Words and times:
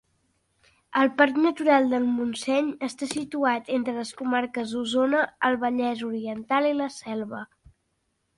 El 1.01 1.09
Parc 1.17 1.35
Natural 1.43 1.85
del 1.91 2.07
Montseny 2.13 2.71
està 2.87 3.09
situat 3.11 3.69
entre 3.75 3.95
les 3.99 4.15
Comarques 4.23 4.75
d'Osona, 4.79 5.21
el 5.51 5.59
Vallès 5.67 6.03
Oriental 6.09 6.71
i 6.73 6.75
la 6.81 6.91
Selva. 6.99 7.45